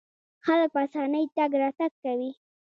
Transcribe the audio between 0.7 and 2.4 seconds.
په اسانۍ تګ راتګ کوي.